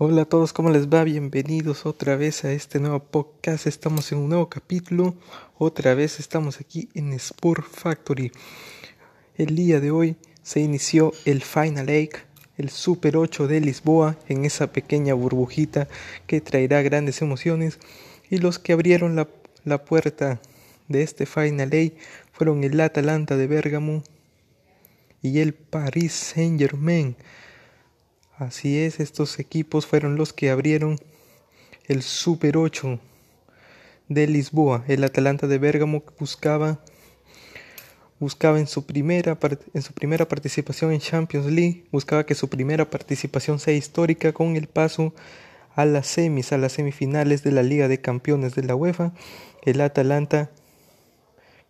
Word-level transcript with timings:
Hola 0.00 0.22
a 0.22 0.24
todos, 0.26 0.52
¿cómo 0.52 0.70
les 0.70 0.88
va? 0.88 1.02
Bienvenidos 1.02 1.84
otra 1.84 2.14
vez 2.14 2.44
a 2.44 2.52
este 2.52 2.78
nuevo 2.78 3.00
podcast. 3.00 3.66
Estamos 3.66 4.12
en 4.12 4.18
un 4.18 4.28
nuevo 4.28 4.48
capítulo. 4.48 5.16
Otra 5.58 5.94
vez 5.94 6.20
estamos 6.20 6.60
aquí 6.60 6.88
en 6.94 7.12
Sport 7.14 7.66
Factory. 7.68 8.30
El 9.36 9.56
día 9.56 9.80
de 9.80 9.90
hoy 9.90 10.14
se 10.44 10.60
inició 10.60 11.12
el 11.24 11.42
Final 11.42 11.88
Eight, 11.88 12.14
el 12.58 12.70
Super 12.70 13.16
8 13.16 13.48
de 13.48 13.60
Lisboa, 13.60 14.16
en 14.28 14.44
esa 14.44 14.70
pequeña 14.70 15.14
burbujita 15.14 15.88
que 16.28 16.40
traerá 16.40 16.80
grandes 16.82 17.20
emociones. 17.20 17.80
Y 18.30 18.38
los 18.38 18.60
que 18.60 18.74
abrieron 18.74 19.16
la, 19.16 19.26
la 19.64 19.84
puerta 19.84 20.40
de 20.86 21.02
este 21.02 21.26
Final 21.26 21.74
Eight 21.74 21.98
fueron 22.30 22.62
el 22.62 22.80
Atalanta 22.80 23.36
de 23.36 23.48
Bergamo 23.48 24.04
y 25.22 25.40
el 25.40 25.54
Paris 25.54 26.12
Saint 26.12 26.60
Germain 26.60 27.16
Así 28.38 28.78
es, 28.78 29.00
estos 29.00 29.40
equipos 29.40 29.84
fueron 29.84 30.14
los 30.14 30.32
que 30.32 30.50
abrieron 30.50 31.00
el 31.88 32.02
Super 32.02 32.56
8 32.56 33.00
de 34.08 34.28
Lisboa. 34.28 34.84
El 34.86 35.02
Atalanta 35.02 35.48
de 35.48 35.58
Bérgamo 35.58 36.04
buscaba 36.20 36.78
buscaba 38.20 38.60
en 38.60 38.68
su 38.68 38.86
primera 38.86 39.36
en 39.74 39.82
su 39.82 39.92
primera 39.92 40.28
participación 40.28 40.92
en 40.92 41.00
Champions 41.00 41.46
League, 41.46 41.86
buscaba 41.90 42.26
que 42.26 42.36
su 42.36 42.48
primera 42.48 42.88
participación 42.88 43.58
sea 43.58 43.74
histórica 43.74 44.32
con 44.32 44.54
el 44.54 44.68
paso 44.68 45.12
a 45.74 45.84
las 45.84 46.06
semis, 46.06 46.52
a 46.52 46.58
las 46.58 46.70
semifinales 46.70 47.42
de 47.42 47.50
la 47.50 47.64
Liga 47.64 47.88
de 47.88 48.00
Campeones 48.00 48.54
de 48.54 48.62
la 48.62 48.76
UEFA. 48.76 49.14
El 49.64 49.80
Atalanta 49.80 50.48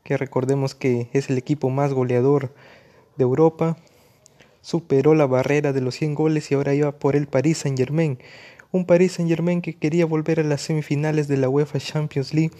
que 0.02 0.18
recordemos 0.18 0.74
que 0.74 1.08
es 1.14 1.30
el 1.30 1.38
equipo 1.38 1.70
más 1.70 1.94
goleador 1.94 2.54
de 3.16 3.24
Europa, 3.24 3.78
superó 4.68 5.14
la 5.14 5.24
barrera 5.24 5.72
de 5.72 5.80
los 5.80 5.94
100 5.94 6.14
goles 6.14 6.50
y 6.50 6.54
ahora 6.54 6.74
iba 6.74 6.92
por 6.92 7.16
el 7.16 7.26
Paris 7.26 7.56
Saint 7.56 7.78
Germain. 7.78 8.18
Un 8.70 8.84
Paris 8.84 9.12
Saint 9.12 9.30
Germain 9.30 9.62
que 9.62 9.72
quería 9.72 10.04
volver 10.04 10.40
a 10.40 10.42
las 10.42 10.60
semifinales 10.60 11.26
de 11.26 11.38
la 11.38 11.48
UEFA 11.48 11.78
Champions 11.78 12.34
League 12.34 12.50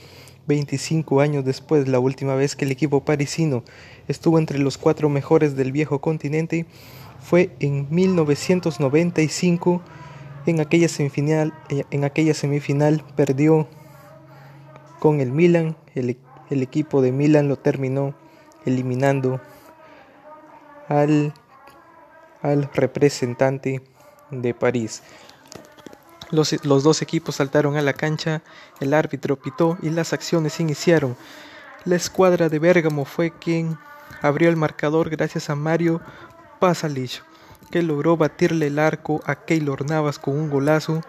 25 0.47 1.20
años 1.20 1.45
después, 1.45 1.86
la 1.86 1.98
última 1.98 2.34
vez 2.34 2.56
que 2.56 2.64
el 2.64 2.70
equipo 2.70 3.05
parisino 3.05 3.62
estuvo 4.09 4.39
entre 4.39 4.59
los 4.59 4.79
cuatro 4.79 5.11
mejores 5.11 5.55
del 5.55 5.70
viejo 5.70 6.01
continente 6.01 6.64
fue 7.20 7.51
en 7.61 7.86
1995. 7.91 9.83
En 10.47 10.61
aquella 10.61 10.89
semifinal, 10.89 11.53
en 11.91 12.05
aquella 12.05 12.33
semifinal 12.33 13.05
perdió 13.17 13.69
con 14.98 15.20
el 15.20 15.30
Milan. 15.30 15.77
El, 15.95 16.17
el 16.48 16.63
equipo 16.63 17.02
de 17.02 17.13
Milan 17.13 17.48
lo 17.48 17.57
terminó 17.57 18.14
eliminando 18.64 19.42
al 20.89 21.35
al 22.43 22.71
representante 22.73 23.83
de 24.31 24.55
París. 24.55 25.03
Los, 26.31 26.51
dos 26.63 27.01
equipos 27.01 27.37
saltaron 27.37 27.77
a 27.77 27.83
la 27.83 27.95
cancha, 27.95 28.43
el 28.81 28.93
árbitro 28.93 29.37
pitó 29.37 29.79
y 29.81 29.89
las 29.89 30.13
acciones 30.13 30.61
iniciaron. 30.61 31.17
La 31.85 31.97
escuadra 31.97 32.51
de 32.51 32.59
Bérgamo 32.59 33.07
fue 33.07 33.31
quien 33.31 33.79
abrió 34.21 34.51
el 34.51 34.57
marcador 34.57 35.09
gracias 35.09 35.49
a 35.49 35.55
Mario 35.55 36.03
Pasalic, 36.61 37.23
que 37.71 37.83
logró 37.83 38.19
batirle 38.19 38.67
el 38.67 38.79
arco 38.79 39.23
a 39.25 39.37
Keylor 39.37 39.89
Navas 39.89 40.19
con 40.19 40.39
un 40.39 40.51
golazo 40.51 41.01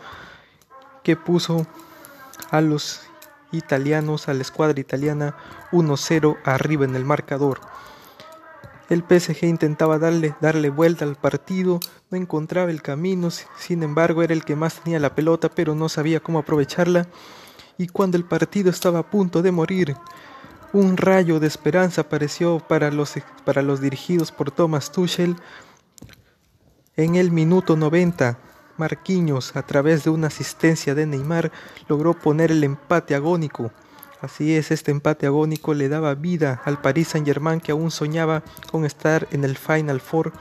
que 1.04 1.18
puso 1.18 1.68
a 2.50 2.62
los 2.62 3.02
italianos, 3.52 4.30
a 4.30 4.34
la 4.34 4.42
escuadra 4.42 4.80
italiana 4.80 5.36
1-0 5.72 6.38
arriba 6.46 6.86
en 6.86 6.96
el 6.96 7.04
marcador. 7.04 7.60
El 8.90 9.04
PSG 9.04 9.44
intentaba 9.44 10.00
darle, 10.00 10.36
darle 10.42 10.72
vuelta 10.72 11.06
al 11.06 11.16
partido, 11.16 11.80
no 12.10 12.18
encontraba 12.18 12.72
el 12.72 12.82
camino, 12.82 13.30
sin 13.30 13.84
embargo 13.84 14.24
era 14.24 14.34
el 14.34 14.44
que 14.44 14.56
más 14.56 14.82
tenía 14.82 15.00
la 15.00 15.14
pelota, 15.14 15.50
pero 15.50 15.76
no 15.76 15.90
sabía 15.90 16.20
cómo 16.20 16.40
aprovecharla. 16.40 17.08
Y 17.78 17.88
cuando 17.88 18.18
el 18.18 18.26
partido 18.26 18.72
estaba 18.72 19.00
a 19.00 19.10
punto 19.10 19.44
de 19.44 19.52
morir, 19.52 19.96
un 20.74 20.98
rayo 20.98 21.40
de 21.40 21.48
esperanza 21.48 22.02
apareció 22.02 22.60
para 22.60 22.92
los, 22.92 23.14
para 23.46 23.62
los 23.62 23.80
dirigidos 23.80 24.32
por 24.32 24.52
Thomas 24.52 24.92
Tuchel. 24.92 25.36
En 26.96 27.16
el 27.16 27.32
minuto 27.32 27.76
90, 27.76 28.40
Marquinhos, 28.78 29.56
a 29.56 29.64
través 29.64 30.04
de 30.04 30.10
una 30.10 30.28
asistencia 30.28 30.96
de 30.96 31.06
Neymar, 31.06 31.52
logró 31.88 32.14
poner 32.14 32.52
el 32.52 32.64
empate 32.64 33.14
agónico. 33.14 33.72
Así 34.22 34.54
es, 34.54 34.72
este 34.72 34.92
empate 34.92 35.28
agónico 35.28 35.74
le 35.74 35.88
daba 35.88 36.14
vida 36.14 36.62
al 36.66 36.82
Paris 36.82 37.10
Saint-Germain 37.10 37.62
que 37.62 37.72
aún 37.72 37.90
soñaba 37.90 38.44
con 38.70 38.84
estar 38.84 39.30
en 39.32 39.46
el 39.46 39.58
Final 39.58 40.02
Four 40.02 40.34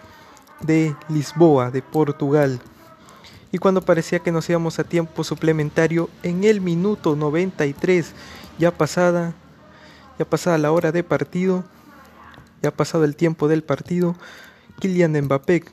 de 0.60 0.96
Lisboa, 1.08 1.70
de 1.70 1.80
Portugal. 1.80 2.60
Y 3.52 3.58
cuando 3.58 3.82
parecía 3.82 4.18
que 4.18 4.32
nos 4.32 4.50
íbamos 4.50 4.80
a 4.80 4.84
tiempo 4.84 5.22
suplementario, 5.22 6.10
en 6.24 6.42
el 6.42 6.60
minuto 6.60 7.14
93, 7.14 8.12
ya 8.58 8.76
pasada, 8.76 9.34
ya 10.18 10.24
pasada 10.24 10.58
la 10.58 10.72
hora 10.72 10.90
de 10.90 11.04
partido, 11.04 11.64
ya 12.62 12.72
pasado 12.72 13.04
el 13.04 13.14
tiempo 13.14 13.46
del 13.46 13.62
partido, 13.62 14.16
Kylian 14.80 15.12
Mbappé, 15.12 15.64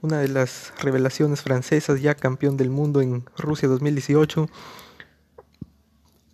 una 0.00 0.18
de 0.18 0.28
las 0.28 0.72
revelaciones 0.80 1.42
francesas, 1.42 2.00
ya 2.00 2.14
campeón 2.14 2.56
del 2.56 2.70
mundo 2.70 3.00
en 3.00 3.24
Rusia 3.36 3.68
2018, 3.68 4.48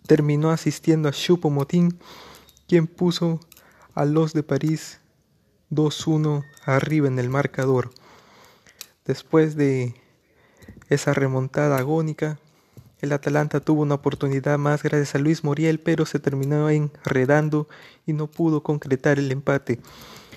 terminó 0.09 0.49
asistiendo 0.49 1.07
a 1.07 1.11
Choupo-Moting, 1.11 1.95
quien 2.67 2.87
puso 2.87 3.39
a 3.93 4.05
los 4.05 4.33
de 4.33 4.41
París 4.41 5.01
2-1 5.69 6.43
arriba 6.65 7.07
en 7.07 7.19
el 7.19 7.29
marcador. 7.29 7.91
Después 9.05 9.55
de 9.55 9.93
esa 10.89 11.13
remontada 11.13 11.77
agónica, 11.77 12.39
el 13.01 13.11
Atalanta 13.11 13.59
tuvo 13.59 13.83
una 13.83 13.93
oportunidad 13.93 14.57
más 14.57 14.81
gracias 14.81 15.13
a 15.13 15.19
Luis 15.19 15.43
Moriel, 15.43 15.79
pero 15.79 16.07
se 16.07 16.17
terminó 16.17 16.71
enredando 16.71 17.69
y 18.07 18.13
no 18.13 18.25
pudo 18.25 18.63
concretar 18.63 19.19
el 19.19 19.31
empate. 19.31 19.79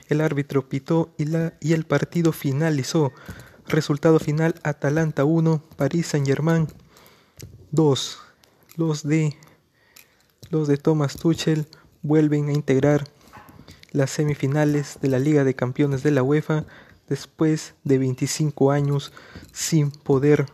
El 0.09 0.21
árbitro 0.21 0.69
pitó 0.69 1.15
y, 1.17 1.25
la, 1.25 1.55
y 1.61 1.73
el 1.73 1.87
partido 1.87 2.33
finalizó. 2.33 3.11
Resultado 3.69 4.19
final 4.19 4.55
Atalanta 4.65 5.25
1, 5.25 5.63
París 5.77 6.09
Saint 6.09 6.27
Germain 6.27 6.69
2. 7.71 8.19
Los 8.77 9.03
de 9.03 9.35
los 10.53 10.69
de 10.69 10.77
Thomas 10.77 11.17
Tuchel 11.17 11.67
vuelven 12.03 12.51
a 12.51 12.53
integrar 12.53 13.09
las 13.91 14.11
semifinales 14.11 14.99
de 15.01 15.09
la 15.09 15.19
Liga 15.19 15.45
de 15.45 15.55
Campeones 15.55 16.03
de 16.03 16.11
la 16.11 16.23
UEFA 16.23 16.67
después 17.09 17.75
de 17.85 17.97
25 17.97 18.71
años 18.71 19.15
sin 19.51 19.91
poder 19.91 20.45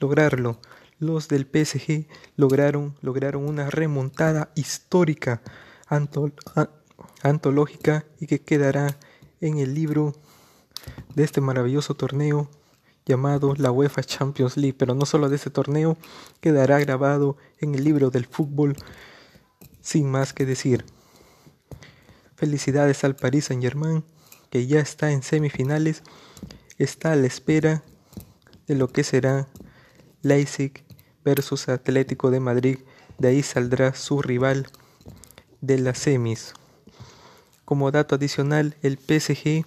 lograrlo. 0.00 0.58
Los 0.98 1.28
del 1.28 1.44
PSG 1.44 2.08
lograron, 2.36 2.96
lograron 3.02 3.48
una 3.48 3.70
remontada 3.70 4.50
histórica 4.56 5.42
antológica 7.22 8.04
y 8.18 8.26
que 8.26 8.40
quedará 8.40 8.98
en 9.40 9.58
el 9.58 9.74
libro 9.74 10.12
de 11.14 11.22
este 11.22 11.40
maravilloso 11.40 11.94
torneo 11.94 12.50
llamado 13.06 13.54
la 13.56 13.70
UEFA 13.70 14.02
Champions 14.02 14.56
League, 14.56 14.76
pero 14.78 14.94
no 14.94 15.06
solo 15.06 15.28
de 15.28 15.36
ese 15.36 15.50
torneo, 15.50 15.96
quedará 16.40 16.78
grabado 16.78 17.36
en 17.58 17.74
el 17.74 17.84
libro 17.84 18.10
del 18.10 18.26
fútbol 18.26 18.76
sin 19.80 20.10
más 20.10 20.32
que 20.32 20.46
decir. 20.46 20.84
Felicidades 22.36 23.04
al 23.04 23.16
Paris 23.16 23.46
Saint 23.46 23.62
Germain, 23.62 24.04
que 24.50 24.66
ya 24.66 24.80
está 24.80 25.12
en 25.12 25.22
semifinales, 25.22 26.02
está 26.78 27.12
a 27.12 27.16
la 27.16 27.26
espera 27.26 27.82
de 28.66 28.74
lo 28.74 28.88
que 28.88 29.04
será 29.04 29.48
Leipzig 30.22 30.84
versus 31.24 31.68
Atlético 31.68 32.30
de 32.30 32.40
Madrid, 32.40 32.78
de 33.18 33.28
ahí 33.28 33.42
saldrá 33.42 33.94
su 33.94 34.22
rival 34.22 34.66
de 35.60 35.78
las 35.78 35.98
semis. 35.98 36.54
Como 37.64 37.90
dato 37.90 38.14
adicional, 38.14 38.76
el 38.82 38.98
PSG 38.98 39.64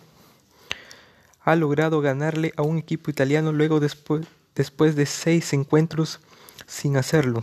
ha 1.47 1.55
logrado 1.55 2.01
ganarle 2.01 2.51
a 2.57 2.61
un 2.61 2.77
equipo 2.77 3.09
italiano 3.09 3.53
luego 3.53 3.79
después, 3.79 4.27
después 4.53 4.97
de 4.97 5.05
seis 5.05 5.53
encuentros 5.53 6.19
sin 6.65 6.97
hacerlo. 6.97 7.41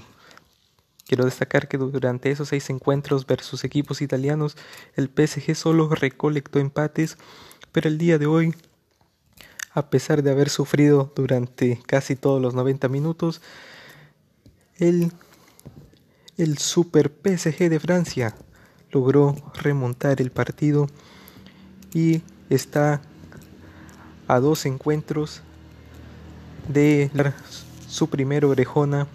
Quiero 1.06 1.24
destacar 1.24 1.68
que 1.68 1.78
durante 1.78 2.30
esos 2.30 2.50
seis 2.50 2.68
encuentros 2.68 3.26
versus 3.26 3.64
equipos 3.64 4.02
italianos, 4.02 4.58
el 4.94 5.08
PSG 5.08 5.54
solo 5.54 5.88
recolectó 5.88 6.58
empates, 6.58 7.16
pero 7.72 7.88
el 7.88 7.96
día 7.96 8.18
de 8.18 8.26
hoy, 8.26 8.54
a 9.72 9.88
pesar 9.88 10.22
de 10.22 10.32
haber 10.32 10.50
sufrido 10.50 11.10
durante 11.16 11.80
casi 11.86 12.14
todos 12.14 12.42
los 12.42 12.52
90 12.52 12.90
minutos, 12.90 13.40
el, 14.76 15.12
el 16.36 16.58
Super 16.58 17.10
PSG 17.10 17.70
de 17.70 17.80
Francia 17.80 18.36
logró 18.90 19.34
remontar 19.54 20.20
el 20.20 20.30
partido 20.30 20.88
y 21.94 22.20
está 22.50 23.00
a 24.28 24.40
dos 24.40 24.66
encuentros 24.66 25.42
de 26.68 27.10
su 27.88 28.08
primera 28.08 28.46
orejona 28.46 29.06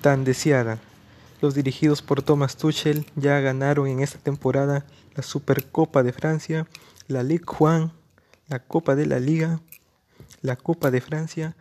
tan 0.00 0.24
deseada. 0.24 0.78
Los 1.40 1.54
dirigidos 1.54 2.02
por 2.02 2.22
Thomas 2.22 2.56
Tuchel 2.56 3.06
ya 3.16 3.40
ganaron 3.40 3.88
en 3.88 4.00
esta 4.00 4.18
temporada 4.18 4.84
la 5.14 5.22
Supercopa 5.22 6.02
de 6.02 6.12
Francia, 6.12 6.66
la 7.08 7.22
Ligue 7.22 7.44
1, 7.58 7.92
la 8.48 8.58
Copa 8.60 8.94
de 8.94 9.06
la 9.06 9.18
Liga, 9.18 9.60
la 10.40 10.56
Copa 10.56 10.90
de 10.90 11.00
Francia 11.00 11.56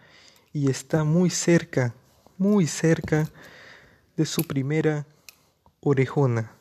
y 0.53 0.69
está 0.69 1.03
muy 1.03 1.29
cerca, 1.29 1.93
muy 2.37 2.67
cerca 2.67 3.29
de 4.17 4.25
su 4.25 4.43
primera 4.43 5.05
orejona. 5.79 6.51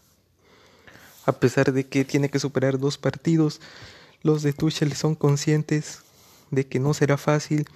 A 1.26 1.32
pesar 1.32 1.72
de 1.72 1.86
que 1.86 2.04
tiene 2.04 2.30
que 2.30 2.38
superar 2.38 2.78
dos 2.78 2.96
partidos, 2.98 3.60
los 4.22 4.42
de 4.42 4.52
Tuchel 4.52 4.92
son 4.92 5.14
conscientes 5.14 6.00
de 6.50 6.66
que 6.66 6.78
no 6.78 6.94
será 6.94 7.16
fácil 7.16 7.66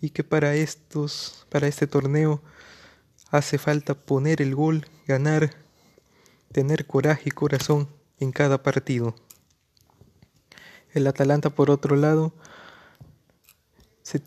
y 0.00 0.10
que 0.10 0.24
para 0.24 0.54
estos, 0.54 1.46
para 1.48 1.66
este 1.66 1.86
torneo 1.86 2.42
hace 3.30 3.58
falta 3.58 3.94
poner 3.94 4.42
el 4.42 4.54
gol, 4.54 4.86
ganar, 5.06 5.54
tener 6.52 6.86
coraje 6.86 7.24
y 7.26 7.30
corazón 7.30 7.88
en 8.20 8.30
cada 8.32 8.62
partido. 8.62 9.14
El 10.92 11.06
Atalanta, 11.06 11.50
por 11.50 11.70
otro 11.70 11.96
lado, 11.96 12.34
se, 14.02 14.20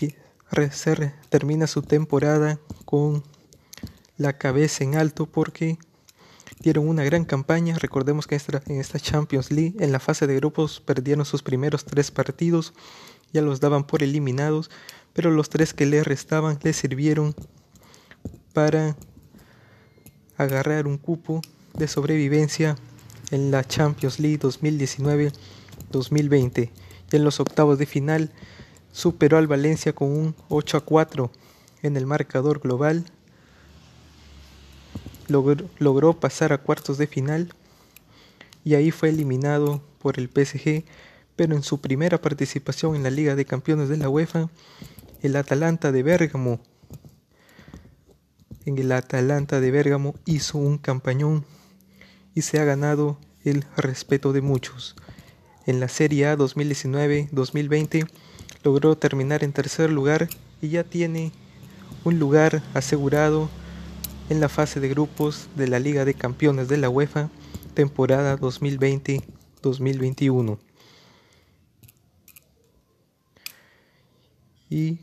termina 1.30 1.68
su 1.68 1.82
temporada 1.84 2.60
con 2.86 3.24
la 4.18 4.38
cabeza 4.38 4.84
en 4.84 4.96
alto 4.96 5.28
porque 5.28 5.78
dieron 6.60 6.88
una 6.88 7.04
gran 7.04 7.26
campaña. 7.26 7.78
Recordemos 7.78 8.28
que 8.28 8.40
en 8.68 8.80
esta 8.80 9.00
Champions 9.00 9.52
League, 9.52 9.76
en 9.80 9.92
la 9.92 10.00
fase 10.00 10.28
de 10.28 10.36
grupos, 10.36 10.82
perdieron 10.82 11.26
sus 11.26 11.42
primeros 11.44 11.86
tres 11.86 12.12
partidos, 12.12 12.74
ya 13.34 13.42
los 13.42 13.60
daban 13.60 13.86
por 13.86 14.04
eliminados, 14.04 14.70
pero 15.14 15.32
los 15.32 15.50
tres 15.50 15.74
que 15.74 15.86
le 15.86 16.04
restaban 16.04 16.60
le 16.64 16.74
sirvieron 16.74 17.36
para 18.54 18.96
agarrar 20.38 20.88
un 20.88 20.98
cupo 20.98 21.42
de 21.74 21.88
sobrevivencia 21.88 22.76
en 23.32 23.52
la 23.52 23.64
Champions 23.64 24.20
League 24.20 24.40
2019-2020. 24.40 26.72
Y 27.12 27.16
en 27.16 27.24
los 27.24 27.40
octavos 27.40 27.78
de 27.78 27.86
final 27.86 28.32
superó 28.92 29.38
al 29.38 29.46
Valencia 29.48 29.94
con 29.94 30.10
un 30.10 30.36
8 30.50 30.78
a 30.78 30.82
4 30.82 31.32
en 31.84 31.96
el 31.98 32.06
marcador 32.06 32.60
global 32.60 33.06
logró, 35.28 36.20
pasar 36.20 36.54
a 36.54 36.60
cuartos 36.60 36.98
de 36.98 37.08
final 37.08 37.54
y 38.64 38.76
ahí 38.76 38.92
fue 38.92 39.10
eliminado 39.10 39.82
por 40.00 40.20
el 40.20 40.30
PSG, 40.30 40.84
pero 41.36 41.56
en 41.56 41.64
su 41.64 41.82
primera 41.82 42.22
participación 42.22 42.96
en 42.96 43.04
la 43.04 43.10
Liga 43.10 43.36
de 43.36 43.46
Campeones 43.46 43.90
de 43.90 43.98
la 43.98 44.10
UEFA, 44.10 44.50
el 45.22 45.36
Atalanta 45.36 45.92
de 45.92 46.04
Bérgamo 46.04 46.60
en 48.66 48.80
el 48.80 48.92
Atalanta 48.92 49.62
de 49.62 49.72
Bérgamo 49.72 50.16
hizo 50.26 50.58
un 50.58 50.80
campañón 50.80 51.46
y 52.34 52.42
se 52.42 52.60
ha 52.60 52.66
ganado 52.66 53.20
el 53.44 53.64
respeto 53.78 54.34
de 54.34 54.42
muchos. 54.42 54.96
En 55.68 55.80
la 55.80 55.88
Serie 55.88 56.28
A 56.28 56.38
2019-2020 56.38 58.10
logró 58.64 58.98
terminar 58.98 59.44
en 59.44 59.54
tercer 59.54 59.92
lugar 59.92 60.28
y 60.62 60.70
ya 60.70 60.84
tiene 60.84 61.32
un 62.04 62.18
lugar 62.18 62.64
asegurado 62.74 63.50
en 64.30 64.40
la 64.40 64.50
fase 64.50 64.80
de 64.80 64.90
grupos 64.90 65.48
de 65.56 65.68
la 65.68 65.80
Liga 65.80 66.06
de 66.06 66.16
Campeones 66.16 66.68
de 66.68 66.78
la 66.78 66.90
UEFA 66.90 67.30
temporada 67.74 68.38
2020-2021. 68.40 70.58
Y 74.70 75.00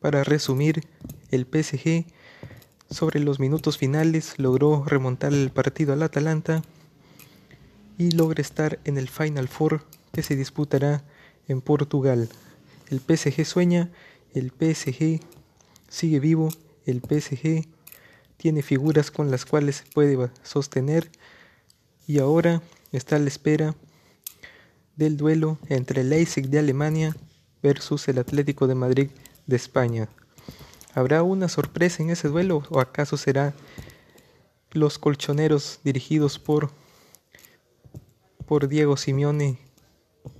para 0.00 0.24
resumir, 0.24 0.82
el 1.30 1.46
PSG 1.46 2.06
sobre 2.90 3.20
los 3.20 3.38
minutos 3.38 3.78
finales 3.78 4.34
logró 4.38 4.84
remontar 4.84 5.32
el 5.32 5.50
partido 5.50 5.92
al 5.92 6.02
Atalanta 6.02 6.62
y 7.98 8.10
logra 8.10 8.40
estar 8.40 8.80
en 8.84 8.98
el 8.98 9.08
Final 9.08 9.46
Four 9.46 9.84
que 10.12 10.22
se 10.22 10.34
disputará 10.34 11.04
en 11.46 11.60
Portugal. 11.60 12.28
El 12.88 13.00
PSG 13.00 13.44
sueña, 13.44 13.90
el 14.34 14.50
PSG 14.50 15.20
sigue 15.88 16.18
vivo, 16.18 16.48
el 16.86 17.00
PSG 17.00 17.68
tiene 18.40 18.62
figuras 18.62 19.10
con 19.10 19.30
las 19.30 19.44
cuales 19.44 19.76
se 19.76 19.84
puede 19.92 20.30
sostener 20.42 21.10
y 22.06 22.20
ahora 22.20 22.62
está 22.90 23.16
a 23.16 23.18
la 23.18 23.28
espera 23.28 23.74
del 24.96 25.18
duelo 25.18 25.58
entre 25.68 26.00
el 26.00 26.08
Leipzig 26.08 26.48
de 26.48 26.58
Alemania 26.58 27.14
versus 27.62 28.08
el 28.08 28.16
Atlético 28.16 28.66
de 28.66 28.74
Madrid 28.74 29.10
de 29.46 29.56
España. 29.56 30.08
¿Habrá 30.94 31.22
una 31.22 31.50
sorpresa 31.50 32.02
en 32.02 32.08
ese 32.08 32.28
duelo 32.28 32.62
o 32.70 32.80
acaso 32.80 33.18
será 33.18 33.52
los 34.70 34.98
colchoneros 34.98 35.80
dirigidos 35.84 36.38
por 36.38 36.70
por 38.46 38.68
Diego 38.68 38.96
Simeone 38.96 39.58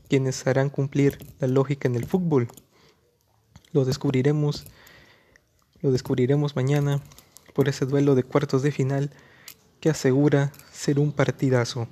quienes 0.08 0.46
harán 0.46 0.70
cumplir 0.70 1.18
la 1.38 1.48
lógica 1.48 1.86
en 1.86 1.96
el 1.96 2.06
fútbol? 2.06 2.48
Lo 3.72 3.84
descubriremos 3.84 4.64
lo 5.82 5.92
descubriremos 5.92 6.56
mañana 6.56 7.02
por 7.54 7.68
ese 7.68 7.86
duelo 7.86 8.14
de 8.14 8.22
cuartos 8.22 8.62
de 8.62 8.72
final 8.72 9.10
que 9.80 9.90
asegura 9.90 10.52
ser 10.72 10.98
un 10.98 11.12
partidazo. 11.12 11.88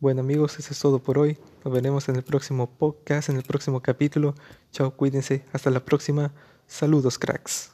Bueno 0.00 0.20
amigos, 0.20 0.58
eso 0.58 0.72
es 0.72 0.78
todo 0.78 0.98
por 0.98 1.18
hoy. 1.18 1.38
Nos 1.64 1.72
veremos 1.72 2.08
en 2.08 2.16
el 2.16 2.22
próximo 2.22 2.68
podcast, 2.68 3.30
en 3.30 3.36
el 3.36 3.42
próximo 3.42 3.80
capítulo. 3.80 4.34
Chao, 4.70 4.90
cuídense. 4.90 5.44
Hasta 5.52 5.70
la 5.70 5.84
próxima. 5.84 6.32
Saludos, 6.66 7.18
cracks. 7.18 7.73